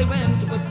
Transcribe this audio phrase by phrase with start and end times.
[0.00, 0.69] they went with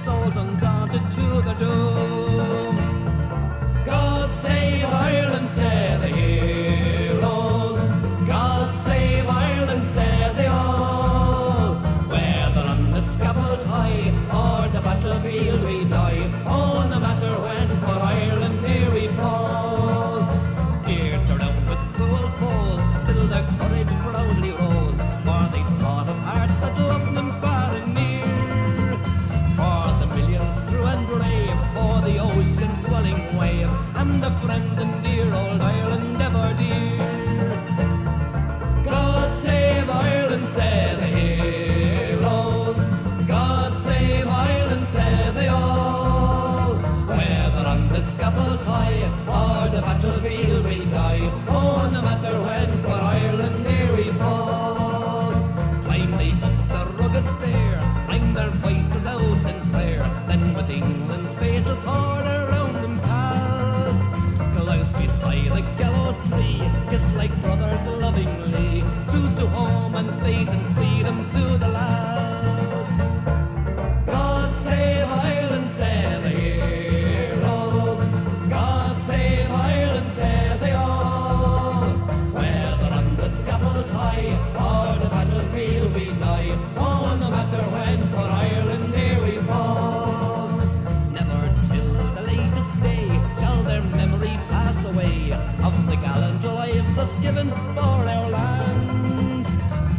[97.76, 99.46] for our land.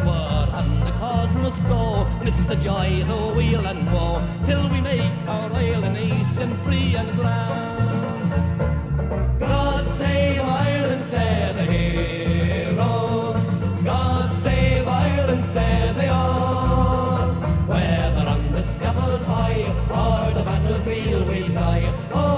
[0.05, 1.83] For on the cause must go,
[2.25, 7.11] midst the joy, the weal and woe, till we make our island nation free and
[7.19, 8.31] grand.
[9.39, 11.05] God save Ireland,
[11.59, 13.39] the heroes.
[13.85, 15.45] God save Ireland,
[15.99, 17.29] they all.
[17.73, 19.65] Whether on the scaffold high
[20.01, 21.87] or the battlefield we die.
[22.13, 22.30] Oh,